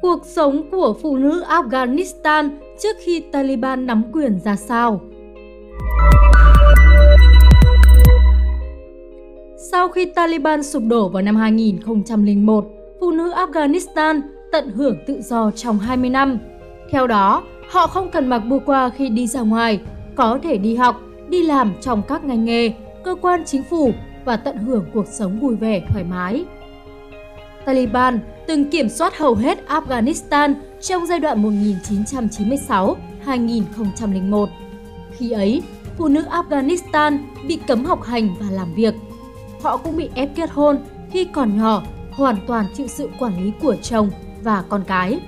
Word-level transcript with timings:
Cuộc 0.00 0.26
sống 0.26 0.70
của 0.70 0.94
phụ 1.02 1.16
nữ 1.16 1.44
Afghanistan 1.48 2.50
trước 2.82 2.96
khi 3.04 3.20
Taliban 3.32 3.86
nắm 3.86 4.02
quyền 4.12 4.40
ra 4.40 4.56
sao? 4.56 5.00
Sau 9.70 9.88
khi 9.88 10.04
Taliban 10.04 10.62
sụp 10.62 10.82
đổ 10.86 11.08
vào 11.08 11.22
năm 11.22 11.36
2001, 11.36 12.66
phụ 13.00 13.10
nữ 13.10 13.32
Afghanistan 13.32 14.20
tận 14.52 14.70
hưởng 14.70 14.96
tự 15.06 15.22
do 15.22 15.50
trong 15.50 15.78
20 15.78 16.10
năm. 16.10 16.38
Theo 16.90 17.06
đó, 17.06 17.42
họ 17.70 17.86
không 17.86 18.10
cần 18.10 18.28
mặc 18.28 18.38
burqa 18.38 18.88
khi 18.88 19.08
đi 19.08 19.26
ra 19.26 19.40
ngoài, 19.40 19.80
có 20.14 20.38
thể 20.42 20.56
đi 20.56 20.76
học, 20.76 21.00
đi 21.28 21.42
làm 21.42 21.72
trong 21.80 22.02
các 22.08 22.24
ngành 22.24 22.44
nghề, 22.44 22.72
cơ 23.04 23.14
quan 23.14 23.44
chính 23.44 23.62
phủ 23.62 23.92
và 24.24 24.36
tận 24.36 24.56
hưởng 24.56 24.84
cuộc 24.94 25.06
sống 25.06 25.40
vui 25.40 25.56
vẻ 25.56 25.82
thoải 25.88 26.04
mái. 26.04 26.44
Taliban 27.66 28.20
từng 28.46 28.70
kiểm 28.70 28.88
soát 28.88 29.18
hầu 29.18 29.34
hết 29.34 29.58
Afghanistan 29.68 30.54
trong 30.80 31.06
giai 31.06 31.20
đoạn 31.20 31.42
1996-2001. 33.24 34.46
Khi 35.16 35.30
ấy, 35.30 35.62
phụ 35.98 36.08
nữ 36.08 36.24
Afghanistan 36.30 37.18
bị 37.46 37.58
cấm 37.66 37.84
học 37.84 38.02
hành 38.02 38.34
và 38.40 38.46
làm 38.50 38.74
việc. 38.74 38.94
Họ 39.62 39.76
cũng 39.76 39.96
bị 39.96 40.10
ép 40.14 40.34
kết 40.34 40.50
hôn 40.50 40.78
khi 41.10 41.24
còn 41.24 41.58
nhỏ, 41.58 41.82
hoàn 42.10 42.36
toàn 42.46 42.66
chịu 42.74 42.86
sự 42.88 43.10
quản 43.18 43.44
lý 43.44 43.52
của 43.62 43.76
chồng 43.82 44.10
và 44.42 44.64
con 44.68 44.84
cái. 44.86 45.20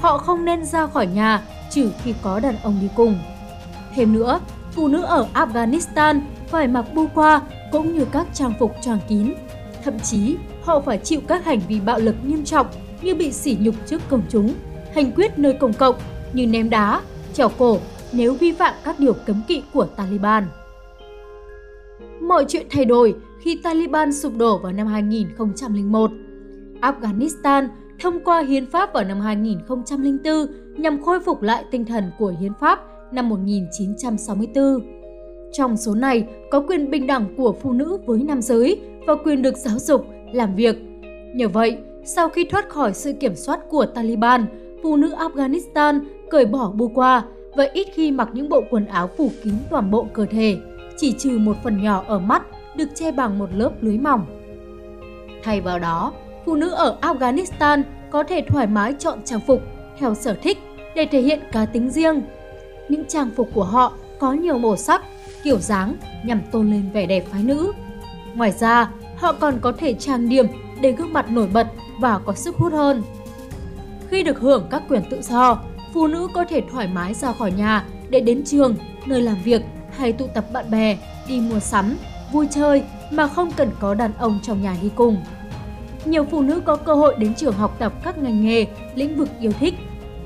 Họ 0.00 0.18
không 0.18 0.44
nên 0.44 0.64
ra 0.64 0.86
khỏi 0.86 1.06
nhà 1.06 1.42
trừ 1.70 1.90
khi 2.04 2.14
có 2.22 2.40
đàn 2.40 2.56
ông 2.62 2.78
đi 2.80 2.88
cùng. 2.96 3.18
Thêm 3.94 4.12
nữa, 4.12 4.40
phụ 4.72 4.88
nữ 4.88 5.02
ở 5.02 5.26
Afghanistan 5.34 6.20
phải 6.48 6.68
mặc 6.68 6.84
burqa 6.94 7.40
cũng 7.72 7.98
như 7.98 8.04
các 8.12 8.26
trang 8.34 8.52
phục 8.58 8.76
tròn 8.82 8.98
kín. 9.08 9.34
Thậm 9.84 9.98
chí, 9.98 10.36
họ 10.62 10.80
phải 10.80 10.98
chịu 10.98 11.20
các 11.26 11.44
hành 11.44 11.60
vi 11.68 11.80
bạo 11.80 11.98
lực 11.98 12.14
nghiêm 12.24 12.44
trọng 12.44 12.66
như 13.02 13.14
bị 13.14 13.32
sỉ 13.32 13.56
nhục 13.60 13.74
trước 13.86 14.00
công 14.08 14.22
chúng, 14.28 14.54
hành 14.94 15.12
quyết 15.12 15.38
nơi 15.38 15.52
công 15.52 15.72
cộng 15.72 15.94
như 16.32 16.46
ném 16.46 16.70
đá, 16.70 17.02
trèo 17.34 17.48
cổ 17.58 17.78
nếu 18.12 18.34
vi 18.34 18.52
phạm 18.52 18.74
các 18.84 18.98
điều 18.98 19.12
cấm 19.26 19.42
kỵ 19.48 19.62
của 19.72 19.84
Taliban. 19.84 20.46
Mọi 22.20 22.44
chuyện 22.48 22.66
thay 22.70 22.84
đổi 22.84 23.14
khi 23.40 23.60
Taliban 23.62 24.12
sụp 24.12 24.36
đổ 24.36 24.58
vào 24.58 24.72
năm 24.72 24.86
2001. 24.86 26.10
Afghanistan 26.80 27.68
thông 28.00 28.24
qua 28.24 28.40
hiến 28.40 28.70
pháp 28.70 28.92
vào 28.92 29.04
năm 29.04 29.20
2004 29.20 30.46
nhằm 30.76 31.02
khôi 31.02 31.20
phục 31.20 31.42
lại 31.42 31.64
tinh 31.70 31.84
thần 31.84 32.10
của 32.18 32.34
hiến 32.40 32.52
pháp 32.60 32.80
năm 33.12 33.28
1964. 33.28 34.99
Trong 35.52 35.76
số 35.76 35.94
này 35.94 36.26
có 36.50 36.60
quyền 36.60 36.90
bình 36.90 37.06
đẳng 37.06 37.26
của 37.36 37.52
phụ 37.62 37.72
nữ 37.72 37.98
với 38.06 38.22
nam 38.22 38.42
giới 38.42 38.80
và 39.06 39.14
quyền 39.24 39.42
được 39.42 39.56
giáo 39.56 39.78
dục, 39.78 40.06
làm 40.32 40.54
việc. 40.54 40.76
Nhờ 41.34 41.48
vậy, 41.48 41.78
sau 42.04 42.28
khi 42.28 42.44
thoát 42.44 42.68
khỏi 42.68 42.94
sự 42.94 43.12
kiểm 43.12 43.36
soát 43.36 43.60
của 43.68 43.86
Taliban, 43.86 44.46
phụ 44.82 44.96
nữ 44.96 45.14
Afghanistan 45.14 46.00
cởi 46.30 46.46
bỏ 46.46 46.70
burqa 46.70 47.22
và 47.56 47.68
ít 47.72 47.86
khi 47.94 48.10
mặc 48.10 48.28
những 48.32 48.48
bộ 48.48 48.62
quần 48.70 48.86
áo 48.86 49.10
phủ 49.16 49.30
kín 49.42 49.54
toàn 49.70 49.90
bộ 49.90 50.06
cơ 50.12 50.26
thể, 50.26 50.56
chỉ 50.96 51.12
trừ 51.12 51.38
một 51.38 51.56
phần 51.64 51.82
nhỏ 51.82 52.04
ở 52.06 52.18
mắt 52.18 52.42
được 52.76 52.88
che 52.94 53.12
bằng 53.12 53.38
một 53.38 53.48
lớp 53.54 53.70
lưới 53.80 53.98
mỏng. 53.98 54.26
Thay 55.42 55.60
vào 55.60 55.78
đó, 55.78 56.12
phụ 56.46 56.54
nữ 56.54 56.70
ở 56.70 56.98
Afghanistan 57.00 57.82
có 58.10 58.22
thể 58.22 58.44
thoải 58.48 58.66
mái 58.66 58.94
chọn 58.98 59.18
trang 59.24 59.40
phục 59.46 59.62
theo 59.98 60.14
sở 60.14 60.34
thích 60.42 60.58
để 60.94 61.06
thể 61.10 61.20
hiện 61.20 61.40
cá 61.52 61.66
tính 61.66 61.90
riêng. 61.90 62.22
Những 62.88 63.04
trang 63.04 63.30
phục 63.36 63.48
của 63.54 63.64
họ 63.64 63.92
có 64.18 64.32
nhiều 64.32 64.58
màu 64.58 64.76
sắc, 64.76 65.02
kiểu 65.44 65.58
dáng 65.58 65.96
nhằm 66.24 66.40
tôn 66.50 66.70
lên 66.70 66.90
vẻ 66.92 67.06
đẹp 67.06 67.24
phái 67.32 67.42
nữ. 67.42 67.72
Ngoài 68.34 68.52
ra, 68.52 68.90
họ 69.16 69.32
còn 69.32 69.58
có 69.60 69.72
thể 69.72 69.94
trang 69.94 70.28
điểm 70.28 70.46
để 70.80 70.92
gương 70.92 71.12
mặt 71.12 71.30
nổi 71.30 71.48
bật 71.52 71.66
và 72.00 72.18
có 72.18 72.34
sức 72.34 72.56
hút 72.56 72.72
hơn. 72.72 73.02
Khi 74.08 74.22
được 74.22 74.40
hưởng 74.40 74.66
các 74.70 74.82
quyền 74.88 75.02
tự 75.10 75.22
do, 75.22 75.62
phụ 75.94 76.06
nữ 76.06 76.28
có 76.34 76.44
thể 76.44 76.62
thoải 76.72 76.88
mái 76.88 77.14
ra 77.14 77.32
khỏi 77.32 77.52
nhà 77.52 77.84
để 78.08 78.20
đến 78.20 78.44
trường, 78.44 78.76
nơi 79.06 79.22
làm 79.22 79.36
việc 79.44 79.62
hay 79.96 80.12
tụ 80.12 80.26
tập 80.34 80.44
bạn 80.52 80.70
bè, 80.70 80.98
đi 81.28 81.40
mua 81.40 81.60
sắm, 81.60 81.96
vui 82.32 82.46
chơi 82.50 82.82
mà 83.10 83.26
không 83.26 83.50
cần 83.56 83.70
có 83.80 83.94
đàn 83.94 84.12
ông 84.18 84.38
trong 84.42 84.62
nhà 84.62 84.76
đi 84.82 84.90
cùng. 84.94 85.16
Nhiều 86.04 86.24
phụ 86.30 86.42
nữ 86.42 86.60
có 86.60 86.76
cơ 86.76 86.94
hội 86.94 87.14
đến 87.18 87.34
trường 87.34 87.54
học 87.54 87.76
tập 87.78 87.92
các 88.04 88.18
ngành 88.18 88.44
nghề, 88.44 88.66
lĩnh 88.94 89.16
vực 89.16 89.28
yêu 89.40 89.52
thích. 89.52 89.74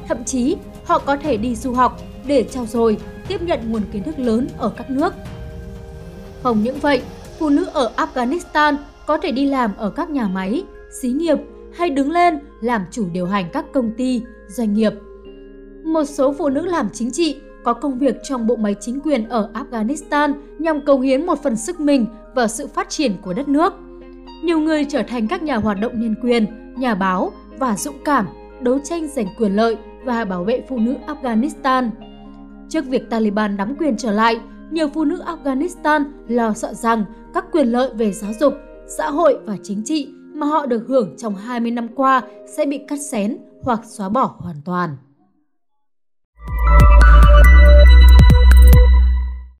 Thậm 0.09 0.25
chí, 0.25 0.57
họ 0.85 0.99
có 0.99 1.17
thể 1.17 1.37
đi 1.37 1.57
du 1.57 1.73
học 1.73 2.01
để 2.27 2.43
trao 2.43 2.67
dồi, 2.67 2.97
tiếp 3.29 3.43
nhận 3.43 3.73
nguồn 3.73 3.83
kiến 3.93 4.03
thức 4.03 4.19
lớn 4.19 4.47
ở 4.59 4.73
các 4.77 4.91
nước. 4.91 5.15
Không 6.43 6.63
những 6.63 6.79
vậy, 6.81 7.03
phụ 7.39 7.49
nữ 7.49 7.65
ở 7.73 7.93
Afghanistan 7.97 8.77
có 9.07 9.19
thể 9.19 9.33
đi 9.33 9.47
làm 9.47 9.71
ở 9.77 9.91
các 9.91 10.11
nhà 10.11 10.29
máy, 10.29 10.65
xí 11.01 11.09
nghiệp 11.09 11.39
hay 11.75 11.91
đứng 11.91 12.11
lên 12.11 12.39
làm 12.61 12.85
chủ 12.91 13.07
điều 13.13 13.27
hành 13.27 13.51
các 13.53 13.65
công 13.73 13.91
ty, 13.97 14.23
doanh 14.49 14.75
nghiệp. 14.75 14.93
Một 15.85 16.05
số 16.05 16.35
phụ 16.39 16.49
nữ 16.49 16.67
làm 16.67 16.89
chính 16.93 17.11
trị 17.11 17.37
có 17.65 17.73
công 17.73 17.99
việc 17.99 18.17
trong 18.23 18.47
bộ 18.47 18.57
máy 18.57 18.75
chính 18.81 19.01
quyền 19.01 19.29
ở 19.29 19.51
Afghanistan 19.55 20.33
nhằm 20.59 20.85
cống 20.85 21.01
hiến 21.01 21.27
một 21.27 21.43
phần 21.43 21.57
sức 21.57 21.81
mình 21.81 22.07
vào 22.35 22.49
sự 22.49 22.67
phát 22.67 22.91
triển 22.91 23.17
của 23.23 23.33
đất 23.33 23.49
nước. 23.49 23.73
Nhiều 24.45 24.59
người 24.61 24.85
trở 24.85 25.03
thành 25.03 25.29
các 25.29 25.43
nhà 25.43 25.57
hoạt 25.57 25.81
động 25.81 26.01
nhân 26.01 26.15
quyền, 26.23 26.47
nhà 26.77 26.95
báo 26.95 27.33
và 27.59 27.77
dũng 27.77 28.05
cảm 28.05 28.27
đấu 28.61 28.79
tranh 28.85 29.09
giành 29.09 29.27
quyền 29.39 29.57
lợi 29.57 29.77
và 30.05 30.25
bảo 30.25 30.45
vệ 30.45 30.63
phụ 30.69 30.79
nữ 30.79 30.95
Afghanistan. 31.07 31.91
Trước 32.75 32.87
việc 32.87 33.11
Taliban 33.11 33.57
nắm 33.57 33.75
quyền 33.79 33.97
trở 33.97 34.13
lại, 34.13 34.41
nhiều 34.71 34.89
phụ 34.95 35.05
nữ 35.05 35.23
Afghanistan 35.27 36.05
lo 36.29 36.53
sợ 36.53 36.75
rằng 36.75 37.05
các 37.35 37.45
quyền 37.53 37.67
lợi 37.67 37.91
về 37.95 38.13
giáo 38.13 38.33
dục, 38.41 38.55
xã 38.99 39.11
hội 39.11 39.39
và 39.45 39.57
chính 39.63 39.83
trị 39.85 40.09
mà 40.35 40.47
họ 40.47 40.67
được 40.67 40.85
hưởng 40.89 41.15
trong 41.19 41.35
20 41.35 41.71
năm 41.71 41.89
qua 41.95 42.23
sẽ 42.57 42.67
bị 42.67 42.81
cắt 42.89 42.99
xén 43.11 43.39
hoặc 43.63 43.81
xóa 43.85 44.09
bỏ 44.09 44.35
hoàn 44.39 44.57
toàn. 44.65 44.97